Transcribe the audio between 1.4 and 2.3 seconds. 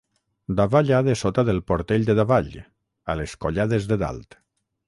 del Portell de